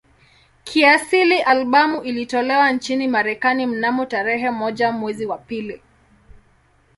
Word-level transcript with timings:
Kiasili 0.63 1.41
albamu 1.41 2.01
ilitolewa 2.03 2.71
nchini 2.71 3.07
Marekani 3.07 3.65
mnamo 3.65 4.05
tarehe 4.05 4.49
moja 4.51 4.91
mwezi 4.91 5.25
wa 5.25 5.37
pili 5.37 5.81